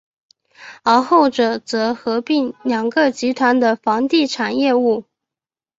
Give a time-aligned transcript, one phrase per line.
[0.81, 5.03] 而后者则合并两个集团的房地产业务。